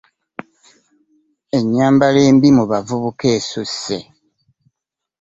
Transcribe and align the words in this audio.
ennyambala 1.57 2.19
embi 2.29 2.49
mu 2.57 2.63
bavubuka 2.71 3.25
esusse. 3.37 3.97